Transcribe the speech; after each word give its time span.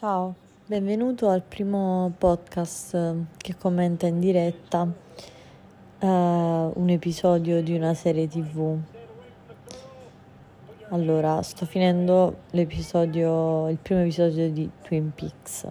Ciao, 0.00 0.32
benvenuto 0.66 1.28
al 1.28 1.42
primo 1.42 2.12
podcast 2.16 3.16
che 3.36 3.56
commenta 3.56 4.06
in 4.06 4.20
diretta 4.20 4.82
uh, 4.82 6.06
un 6.06 6.84
episodio 6.86 7.60
di 7.64 7.74
una 7.74 7.94
serie 7.94 8.28
tv. 8.28 8.78
Allora, 10.90 11.42
sto 11.42 11.66
finendo 11.66 12.42
l'episodio, 12.50 13.68
il 13.70 13.78
primo 13.78 14.02
episodio 14.02 14.48
di 14.52 14.70
Twin 14.82 15.10
Peaks. 15.12 15.66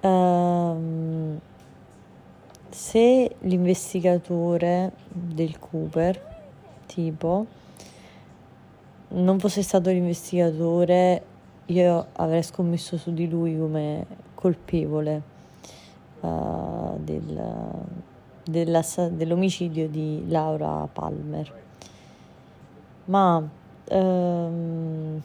Um, 0.00 1.38
se 2.70 3.36
l'investigatore 3.40 4.92
del 5.06 5.58
Cooper, 5.58 6.46
tipo, 6.86 7.44
non 9.08 9.38
fosse 9.38 9.62
stato 9.62 9.90
l'investigatore 9.90 11.24
io 11.72 12.06
avrei 12.12 12.42
scommesso 12.42 12.98
su 12.98 13.12
di 13.14 13.28
lui 13.28 13.58
come 13.58 14.06
colpevole 14.34 15.22
uh, 16.20 16.98
del, 16.98 17.84
dell'omicidio 18.44 19.88
di 19.88 20.24
Laura 20.28 20.86
Palmer. 20.92 21.60
Ma 23.06 23.48
um, 23.90 25.22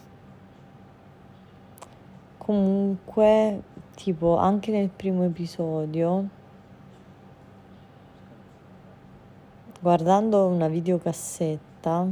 comunque, 2.37 3.61
tipo, 3.95 4.37
anche 4.37 4.71
nel 4.71 4.89
primo 4.89 5.23
episodio, 5.23 6.27
guardando 9.79 10.45
una 10.45 10.67
videocassetta, 10.67 12.07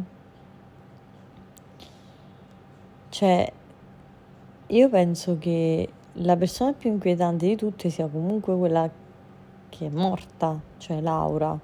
cioè 3.09 3.52
io 4.68 4.90
penso 4.90 5.38
che 5.38 5.90
la 6.20 6.36
persona 6.36 6.74
più 6.74 6.90
inquietante 6.92 7.46
di 7.46 7.55
tutte 7.55 7.90
sia 7.90 8.08
comunque 8.08 8.58
quella 8.58 8.90
che 9.70 9.85
è 9.85 9.90
morta, 9.90 10.60
cioè 10.77 11.02
Laura. 11.02 11.57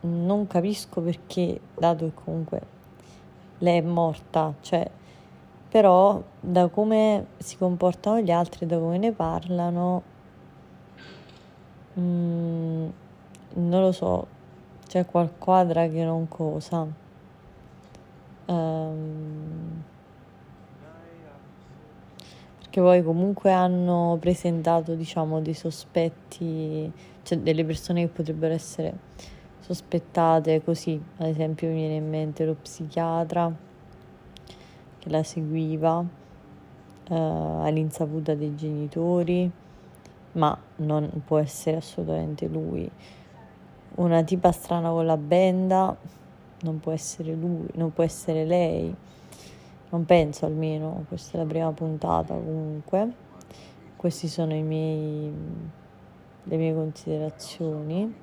Non 0.00 0.46
capisco 0.46 1.00
perché, 1.00 1.60
dato 1.74 2.06
che 2.06 2.12
comunque 2.24 2.60
lei 3.58 3.78
è 3.78 3.82
morta, 3.82 4.52
cioè, 4.60 4.90
però 5.68 6.22
da 6.40 6.68
come 6.68 7.26
si 7.38 7.56
comportano 7.56 8.20
gli 8.20 8.30
altri, 8.30 8.66
da 8.66 8.78
come 8.78 8.98
ne 8.98 9.12
parlano, 9.12 10.02
mm, 11.98 12.88
non 13.54 13.80
lo 13.80 13.92
so, 13.92 14.26
c'è 14.86 15.06
qualquadra 15.06 15.88
che 15.88 16.04
non 16.04 16.28
cosa. 16.28 16.86
Um, 18.46 19.63
che 22.74 22.80
poi 22.80 23.04
comunque 23.04 23.52
hanno 23.52 24.16
presentato 24.18 24.96
diciamo 24.96 25.40
dei 25.40 25.54
sospetti, 25.54 26.90
cioè 27.22 27.38
delle 27.38 27.64
persone 27.64 28.00
che 28.00 28.08
potrebbero 28.08 28.52
essere 28.52 28.92
sospettate 29.60 30.60
così, 30.64 31.00
ad 31.18 31.28
esempio 31.28 31.68
mi 31.68 31.74
viene 31.74 31.94
in 31.94 32.08
mente 32.08 32.44
lo 32.44 32.56
psichiatra 32.60 33.54
che 34.98 35.08
la 35.08 35.22
seguiva 35.22 36.04
eh, 37.10 37.14
all'insaputa 37.14 38.34
dei 38.34 38.56
genitori, 38.56 39.48
ma 40.32 40.58
non 40.78 41.22
può 41.24 41.38
essere 41.38 41.76
assolutamente 41.76 42.48
lui. 42.48 42.90
Una 43.98 44.24
tipa 44.24 44.50
strana 44.50 44.88
con 44.88 45.06
la 45.06 45.16
benda 45.16 45.96
non 46.62 46.80
può 46.80 46.90
essere 46.90 47.34
lui, 47.34 47.68
non 47.74 47.92
può 47.92 48.02
essere 48.02 48.44
lei 48.44 48.92
non 49.94 50.04
penso 50.06 50.44
almeno, 50.44 51.04
questa 51.06 51.38
è 51.38 51.40
la 51.40 51.46
prima 51.46 51.70
puntata 51.70 52.34
comunque, 52.34 53.12
queste 53.94 54.26
sono 54.26 54.52
miei, 54.60 55.32
le 56.42 56.56
mie 56.56 56.74
considerazioni. 56.74 58.22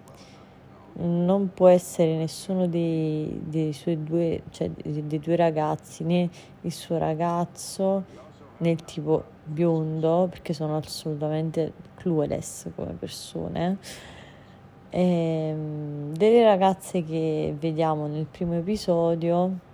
Non 0.93 1.54
può 1.54 1.67
essere 1.67 2.17
nessuno 2.17 2.67
dei, 2.67 3.42
dei 3.45 3.71
suoi 3.71 4.04
due, 4.04 4.43
cioè 4.49 4.70
dei, 4.70 5.08
dei 5.08 5.20
due 5.20 5.37
ragazzi, 5.37 6.04
né 6.04 6.30
il 6.60 6.71
suo 6.73 6.98
ragazzo 6.98 8.04
né 8.58 8.70
il 8.70 8.83
tipo 8.83 9.23
biondo, 9.45 10.27
perché 10.30 10.52
sono 10.52 10.76
assolutamente 10.76 11.71
clueless 11.95 12.67
come 12.76 12.92
persone. 12.92 13.77
E, 14.89 15.02
ehm, 15.02 16.14
delle 16.17 16.43
ragazze 16.43 17.02
che 17.05 17.55
vediamo 17.58 18.08
nel 18.08 18.26
primo 18.26 18.55
episodio 18.55 19.70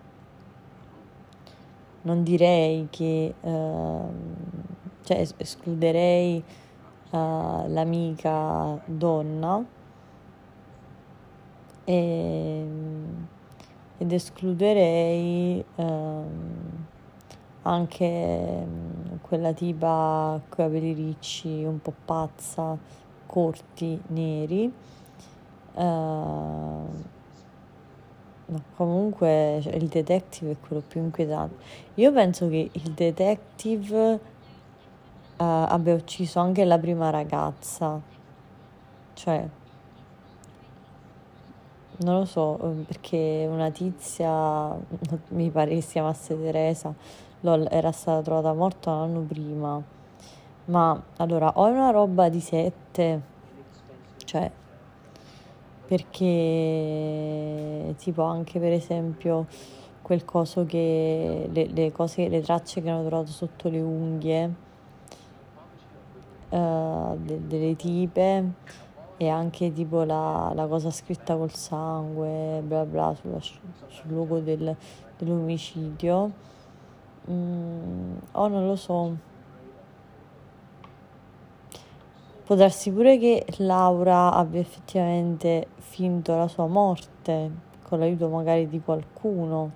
non 2.08 2.24
direi 2.24 2.88
che, 2.90 3.34
uh, 3.42 4.12
cioè 5.04 5.28
escluderei 5.36 6.42
uh, 7.10 7.18
l'amica 7.68 8.82
donna 8.86 9.62
e, 11.84 12.66
ed 13.98 14.12
escluderei 14.14 15.66
uh, 15.76 16.24
anche 17.64 18.68
quella 19.20 19.52
tipa 19.52 20.40
con 20.48 20.66
i 20.66 20.70
capelli 20.70 20.94
ricci, 20.94 21.66
un 21.66 21.82
po' 21.82 21.94
pazza, 22.06 22.78
corti, 23.26 24.02
neri. 24.08 24.74
No, 28.50 28.62
comunque 28.78 29.60
cioè, 29.62 29.74
il 29.76 29.88
detective 29.88 30.52
è 30.52 30.56
quello 30.66 30.82
più 30.88 31.02
inquietante. 31.02 31.56
Io 31.96 32.14
penso 32.14 32.48
che 32.48 32.70
il 32.72 32.92
detective 32.92 34.14
uh, 34.14 34.20
abbia 35.38 35.94
ucciso 35.94 36.40
anche 36.40 36.64
la 36.64 36.80
prima 36.80 37.10
ragazza. 37.10 38.00
Cioè, 39.14 39.50
non 41.98 42.20
lo 42.20 42.26
so, 42.26 42.58
eh, 42.62 42.84
perché 42.86 43.48
una 43.50 43.70
tizia, 43.70 44.74
mi 45.30 45.50
pare 45.50 45.72
che 45.72 45.82
si 45.82 45.94
chiamasse 45.94 46.40
Teresa, 46.42 46.94
era 47.42 47.92
stata 47.92 48.22
trovata 48.22 48.54
morta 48.54 48.92
l'anno 48.92 49.22
prima. 49.22 49.82
Ma 50.66 51.02
allora, 51.18 51.52
o 51.56 51.68
è 51.68 51.72
una 51.72 51.92
roba 51.92 52.30
di 52.30 52.40
sette, 52.40 53.22
cioè 54.24 54.50
perché 55.88 57.46
tipo 57.98 58.24
anche 58.24 58.60
per 58.60 58.74
esempio 58.74 59.48
quel 60.02 60.26
coso 60.26 60.66
che 60.66 61.50
le, 61.52 61.68
le 61.68 61.92
cose 61.92 62.28
le 62.28 62.42
tracce 62.42 62.82
che 62.82 62.90
hanno 62.90 63.06
trovato 63.06 63.32
sotto 63.32 63.70
le 63.70 63.80
unghie 63.80 64.54
uh, 66.50 67.18
de, 67.18 67.48
delle 67.48 67.76
tipe 67.76 68.52
e 69.18 69.30
anche 69.30 69.72
tipo 69.72 70.04
la, 70.04 70.52
la, 70.54 70.68
cosa 70.68 70.92
scritta 70.92 71.36
col 71.36 71.54
sangue 71.54 72.62
bla 72.64 72.86
bla 72.86 73.16
sulla, 73.16 73.40
sul 73.40 74.10
luogo 74.10 74.40
del, 74.40 74.76
dell'omicidio. 75.18 76.32
Mm, 77.30 78.18
oh 78.32 78.48
non 78.48 78.68
lo 78.68 78.76
so 78.76 79.18
Può 82.48 82.56
darsi 82.56 82.94
pure 82.94 83.18
che 83.18 83.46
Laura 83.58 84.32
abbia 84.32 84.62
effettivamente 84.62 85.68
finto 85.80 86.34
la 86.38 86.48
sua 86.48 86.66
morte 86.66 87.52
con 87.84 88.00
l'aiuto 88.00 88.30
magari 88.30 88.70
di 88.70 88.80
qualcuno, 88.80 89.72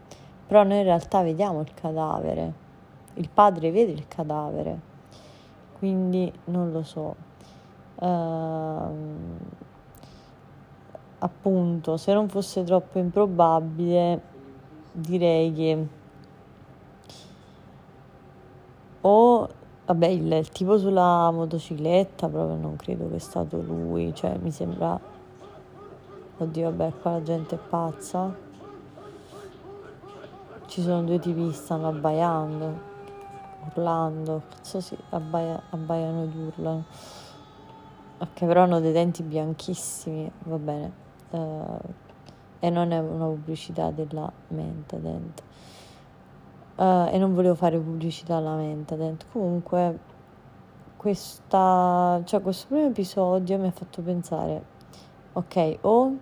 però 0.47 0.63
noi 0.63 0.77
in 0.77 0.83
realtà 0.83 1.21
vediamo 1.21 1.59
il 1.59 1.73
cadavere, 1.73 2.53
il 3.15 3.27
padre 3.27 3.71
vede 3.71 3.91
il 3.91 4.07
cadavere, 4.07 4.79
quindi 5.79 6.31
non 6.45 6.71
lo 6.71 6.81
so. 6.83 7.13
Uh, 7.95 8.95
appunto, 11.19 11.97
se 11.97 12.13
non 12.13 12.29
fosse 12.29 12.63
troppo 12.63 12.99
improbabile, 12.99 14.21
direi 14.93 15.51
che 15.51 15.87
o 19.01 19.49
Vabbè, 19.85 20.07
il, 20.07 20.31
il 20.31 20.49
tipo 20.49 20.77
sulla 20.77 21.31
motocicletta 21.31 22.29
proprio 22.29 22.55
non 22.55 22.75
credo 22.75 23.09
che 23.09 23.15
è 23.15 23.19
stato 23.19 23.61
lui, 23.61 24.13
cioè 24.13 24.37
mi 24.37 24.51
sembra... 24.51 24.99
Oddio, 26.37 26.69
vabbè, 26.71 26.93
qua 27.01 27.11
la 27.11 27.23
gente 27.23 27.55
è 27.55 27.57
pazza. 27.57 28.33
Ci 30.67 30.81
sono 30.81 31.03
due 31.03 31.19
tipi 31.19 31.47
che 31.47 31.53
stanno 31.53 31.89
abbaiando, 31.89 32.79
urlando, 33.67 34.43
cazzo 34.49 34.79
sì, 34.79 34.97
abbaia, 35.09 35.61
abbaiano 35.71 36.23
ed 36.23 36.35
urlano. 36.35 36.83
Ok, 38.19 38.45
però 38.45 38.63
hanno 38.63 38.79
dei 38.79 38.93
denti 38.93 39.23
bianchissimi, 39.23 40.31
va 40.43 40.57
bene. 40.57 40.91
Uh, 41.31 41.79
e 42.59 42.69
non 42.69 42.91
è 42.91 42.99
una 42.99 43.25
pubblicità 43.25 43.91
della 43.91 44.31
menta 44.49 44.97
dente 44.97 45.49
uh, 46.81 47.13
e 47.13 47.17
non 47.19 47.35
volevo 47.35 47.53
fare 47.53 47.77
pubblicità 47.77 48.37
alla 48.37 48.55
mente 48.55 48.95
dentro. 48.95 49.27
Comunque, 49.31 49.99
questa, 50.97 52.21
cioè, 52.25 52.41
questo 52.41 52.67
primo 52.67 52.87
episodio 52.87 53.57
mi 53.59 53.67
ha 53.67 53.71
fatto 53.71 54.01
pensare, 54.01 54.63
ok, 55.33 55.77
o 55.81 56.15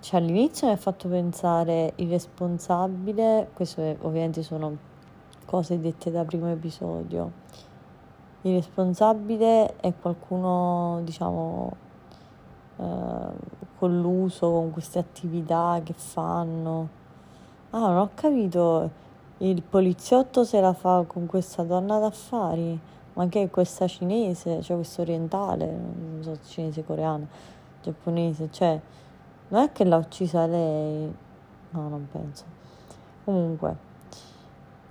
cioè, 0.00 0.20
all'inizio 0.20 0.66
mi 0.66 0.72
ha 0.72 0.76
fatto 0.76 1.08
pensare 1.08 1.92
il 1.96 2.08
responsabile, 2.08 3.50
queste 3.54 3.96
ovviamente 4.02 4.42
sono 4.42 4.76
cose 5.44 5.80
dette 5.80 6.10
da 6.10 6.24
primo 6.24 6.50
episodio. 6.50 7.44
Il 8.42 8.54
responsabile 8.54 9.76
è 9.76 9.92
qualcuno, 10.00 11.00
diciamo, 11.02 11.72
eh, 12.76 12.84
colluso 13.78 14.50
con 14.50 14.70
queste 14.70 15.00
attività 15.00 15.80
che 15.82 15.92
fanno. 15.92 16.88
Ah, 17.70 17.80
non 17.80 17.98
ho 17.98 18.10
capito. 18.14 19.05
Il 19.38 19.62
poliziotto 19.62 20.44
se 20.44 20.60
la 20.62 20.72
fa 20.72 21.04
con 21.06 21.26
questa 21.26 21.62
donna 21.62 21.98
d'affari, 21.98 22.80
ma 23.12 23.22
anche 23.22 23.50
questa 23.50 23.86
cinese, 23.86 24.62
cioè 24.62 24.76
questa 24.76 25.02
orientale, 25.02 25.66
non 25.66 26.20
so, 26.22 26.38
cinese, 26.46 26.84
coreana, 26.84 27.26
giapponese, 27.82 28.48
cioè, 28.50 28.80
non 29.48 29.62
è 29.62 29.72
che 29.72 29.84
l'ha 29.84 29.98
uccisa 29.98 30.46
lei, 30.46 31.14
no, 31.70 31.88
non 31.88 32.08
penso. 32.10 32.44
Comunque, 33.24 33.76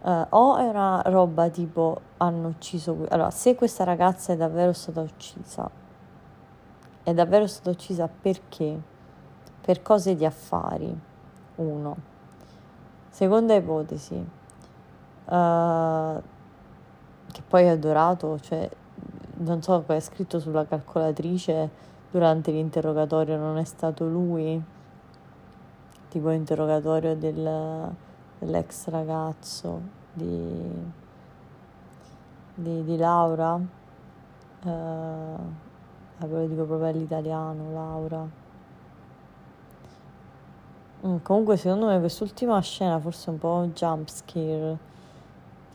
eh, 0.03 0.25
o 0.29 0.57
è 0.57 0.67
una 0.67 1.01
roba 1.05 1.49
tipo 1.49 2.01
hanno 2.17 2.49
ucciso, 2.49 3.07
allora, 3.09 3.31
se 3.31 3.55
questa 3.55 3.83
ragazza 3.83 4.33
è 4.33 4.35
davvero 4.35 4.73
stata 4.73 5.01
uccisa, 5.01 5.67
è 7.01 7.13
davvero 7.15 7.47
stata 7.47 7.71
uccisa 7.71 8.07
perché? 8.07 8.79
Per 9.61 9.81
cose 9.81 10.15
di 10.15 10.23
affari, 10.23 10.95
uno. 11.55 12.13
Seconda 13.15 13.55
ipotesi, 13.55 14.13
uh, 14.15 14.21
che 17.31 17.41
poi 17.47 17.63
è 17.63 17.69
adorato, 17.69 18.37
cioè 18.41 18.69
non 19.35 19.61
so 19.61 19.79
cosa 19.83 19.95
è 19.95 20.01
scritto 20.01 20.37
sulla 20.41 20.65
calcolatrice 20.65 21.69
durante 22.11 22.51
l'interrogatorio, 22.51 23.37
non 23.37 23.57
è 23.57 23.63
stato 23.63 24.05
lui, 24.05 24.61
tipo 26.09 26.27
l'interrogatorio 26.27 27.15
del, 27.15 27.89
dell'ex 28.37 28.89
ragazzo 28.89 29.79
di, 30.11 30.83
di, 32.53 32.83
di 32.83 32.97
Laura, 32.97 33.53
uh, 33.53 34.67
lo 36.17 36.47
dico 36.47 36.65
proprio 36.65 36.89
all'italiano, 36.89 37.71
Laura 37.71 38.43
Mm, 41.05 41.17
comunque 41.21 41.57
secondo 41.57 41.85
me 41.87 41.99
quest'ultima 41.99 42.59
scena 42.61 42.99
forse 42.99 43.27
è 43.27 43.33
un 43.33 43.37
po' 43.37 43.49
un 43.49 43.71
jump 43.73 44.09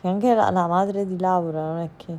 anche 0.03 0.35
la, 0.35 0.51
la 0.51 0.67
madre 0.67 1.07
di 1.07 1.19
Laura 1.19 1.61
non 1.61 1.79
è 1.79 1.91
che... 1.97 2.19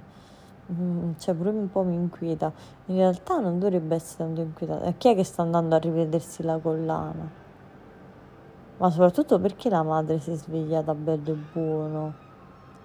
Mm, 0.71 1.13
cioè 1.17 1.35
pure 1.35 1.49
un 1.49 1.69
po' 1.69 1.83
mi 1.83 1.95
inquieta. 1.95 2.51
In 2.85 2.95
realtà 2.97 3.39
non 3.39 3.59
dovrebbe 3.59 3.95
essere 3.95 4.25
tanto 4.25 4.41
inquietata. 4.41 4.85
E 4.85 4.97
chi 4.97 5.09
è 5.09 5.15
che 5.15 5.23
sta 5.23 5.41
andando 5.41 5.75
a 5.75 5.79
rivedersi 5.79 6.43
la 6.43 6.57
collana? 6.57 7.29
Ma 8.77 8.89
soprattutto 8.89 9.39
perché 9.39 9.69
la 9.69 9.83
madre 9.83 10.19
si 10.19 10.31
è 10.31 10.35
svegliata 10.35 10.93
bello 10.95 11.31
e 11.31 11.37
buono 11.51 12.13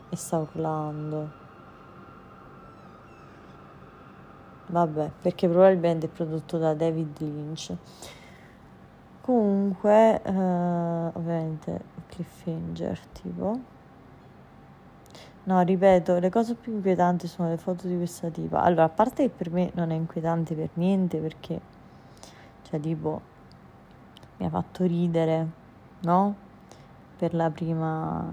e 0.09 0.17
sta 0.17 0.39
urlando. 0.39 1.45
Vabbè, 4.69 5.11
perché 5.23 5.49
probabilmente 5.49 6.07
è 6.07 6.09
prodotto 6.09 6.59
da 6.59 6.75
David 6.75 7.21
Lynch. 7.21 7.77
Comunque, 9.27 10.23
eh, 10.23 10.31
ovviamente, 10.31 11.81
cliffhanger 12.07 13.01
tipo. 13.09 13.59
No, 15.43 15.61
ripeto, 15.63 16.21
le 16.21 16.31
cose 16.31 16.55
più 16.55 16.75
inquietanti 16.75 17.27
sono 17.27 17.49
le 17.49 17.57
foto 17.57 17.89
di 17.89 17.97
questa 17.97 18.29
tipa. 18.29 18.63
Allora, 18.63 18.85
a 18.85 18.89
parte 18.89 19.25
che 19.25 19.29
per 19.31 19.51
me 19.51 19.73
non 19.75 19.91
è 19.91 19.97
inquietante 19.97 20.55
per 20.55 20.69
niente, 20.75 21.19
perché, 21.19 21.61
cioè, 22.63 22.79
tipo, 22.79 23.21
mi 24.37 24.47
ha 24.47 24.49
fatto 24.49 24.85
ridere, 24.85 25.49
no? 26.03 26.35
Per 27.17 27.35
la 27.35 27.51
prima, 27.51 28.25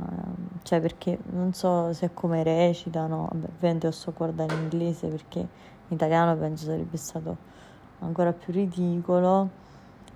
cioè, 0.62 0.80
perché 0.80 1.18
non 1.32 1.54
so 1.54 1.92
se 1.94 2.06
è 2.08 2.14
come 2.14 2.44
recita, 2.44 3.08
no? 3.08 3.30
Vabbè, 3.32 3.48
ovviamente 3.56 3.88
lo 3.88 3.94
sto 3.94 4.14
guardando 4.16 4.54
in 4.54 4.62
inglese 4.62 5.08
perché 5.08 5.40
in 5.40 5.48
italiano 5.88 6.36
penso 6.38 6.66
sarebbe 6.66 6.98
stato 6.98 7.38
ancora 8.00 8.32
più 8.32 8.54
ridicolo 8.54 9.62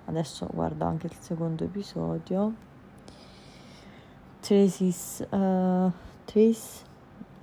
adesso 0.08 0.48
guardo 0.52 0.84
anche 0.84 1.06
il 1.06 1.14
secondo 1.18 1.64
episodio. 1.64 2.52
Tracy's 4.40 5.26
uh, 5.30 5.92
Trace 6.24 6.84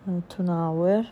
uh, 0.05 0.49
Hour 0.49 1.09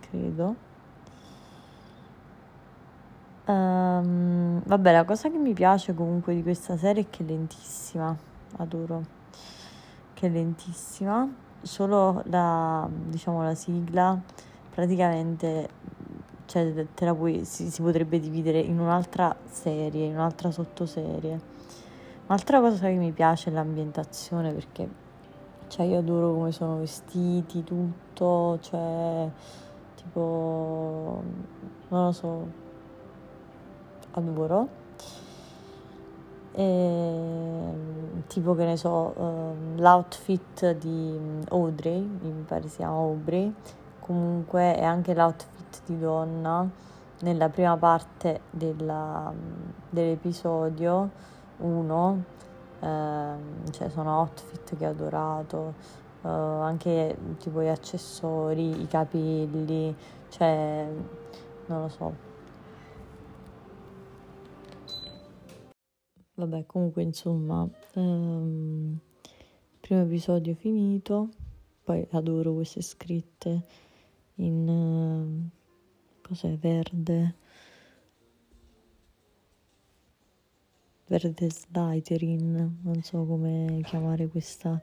credo. 0.00 0.68
Um, 3.46 4.62
vabbè 4.64 4.92
la 4.92 5.04
cosa 5.04 5.28
che 5.28 5.38
mi 5.38 5.54
piace 5.54 5.94
comunque 5.94 6.34
di 6.34 6.42
questa 6.42 6.76
serie 6.76 7.02
è 7.02 7.10
che 7.10 7.24
è 7.24 7.26
lentissima. 7.26 8.14
Adoro 8.56 9.02
che 10.14 10.26
è 10.26 10.30
lentissima. 10.30 11.28
Solo 11.62 12.22
la 12.26 12.88
diciamo 12.90 13.42
la 13.42 13.54
sigla 13.54 14.18
praticamente 14.70 15.68
cioè 16.50 16.84
te 16.94 17.04
la 17.04 17.14
puoi, 17.14 17.44
si, 17.44 17.70
si 17.70 17.80
potrebbe 17.80 18.18
dividere 18.18 18.58
in 18.58 18.80
un'altra 18.80 19.36
serie, 19.48 20.06
in 20.06 20.14
un'altra 20.14 20.50
sottoserie. 20.50 21.40
Un'altra 22.26 22.58
cosa 22.58 22.88
che 22.88 22.94
mi 22.94 23.12
piace 23.12 23.50
è 23.50 23.52
l'ambientazione 23.52 24.52
perché 24.52 24.88
cioè 25.68 25.86
io 25.86 25.98
adoro 25.98 26.34
come 26.34 26.50
sono 26.50 26.78
vestiti, 26.78 27.62
tutto, 27.62 28.58
cioè 28.62 29.30
tipo 29.94 31.22
non 31.88 32.04
lo 32.06 32.12
so, 32.12 32.46
adoro. 34.10 34.68
E, 36.52 37.72
tipo 38.26 38.56
che 38.56 38.64
ne 38.64 38.76
so, 38.76 39.14
um, 39.16 39.80
l'outfit 39.80 40.72
di 40.78 41.16
Audrey, 41.50 42.00
mi 42.00 42.42
pare 42.44 42.66
si 42.66 42.78
chiama 42.78 42.96
Aubrey, 42.96 43.54
comunque 44.00 44.74
è 44.74 44.82
anche 44.82 45.14
l'outfit 45.14 45.59
di 45.86 45.98
donna 45.98 46.68
nella 47.20 47.48
prima 47.48 47.76
parte 47.76 48.42
della, 48.50 49.32
dell'episodio 49.88 51.10
1 51.58 52.24
eh, 52.80 53.34
cioè 53.70 53.88
sono 53.90 54.18
outfit 54.18 54.76
che 54.76 54.86
ho 54.86 54.90
adorato 54.90 55.74
eh, 56.22 56.28
anche 56.28 57.16
tipo 57.38 57.62
gli 57.62 57.68
accessori 57.68 58.82
i 58.82 58.86
capelli 58.86 59.94
cioè 60.28 60.88
non 61.66 61.82
lo 61.82 61.88
so. 61.88 62.28
Vabbè 66.34 66.64
comunque 66.64 67.02
insomma 67.02 67.68
ehm, 67.94 68.98
primo 69.80 70.02
episodio 70.02 70.54
finito 70.54 71.28
poi 71.84 72.06
adoro 72.12 72.54
queste 72.54 72.80
scritte 72.80 73.62
in 74.36 75.50
cos'è 76.30 76.56
verde. 76.56 77.34
Verde 81.06 81.50
sliderin 81.50 82.78
non 82.82 83.02
so 83.02 83.24
come 83.24 83.80
chiamare 83.82 84.28
questa 84.28 84.80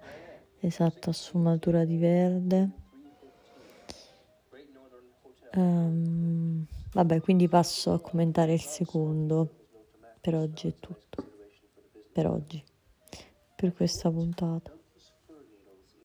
esatta 0.59 1.13
sfumatura 1.13 1.85
di 1.85 1.97
verde. 1.97 2.69
Um, 5.53 6.65
vabbè 6.91 7.21
quindi 7.21 7.47
passo 7.47 7.93
a 7.93 8.01
commentare 8.01 8.51
il 8.51 8.61
secondo. 8.61 9.67
Per 10.19 10.35
oggi 10.35 10.67
è 10.67 10.73
tutto. 10.73 11.23
Per 12.11 12.27
oggi. 12.27 12.61
Per 13.55 13.73
questa 13.73 14.11
puntata 14.11 14.76